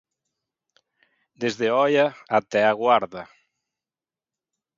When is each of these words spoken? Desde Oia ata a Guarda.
Desde 1.41 1.65
Oia 1.83 2.07
ata 2.37 2.59
a 2.71 2.73
Guarda. 2.81 3.23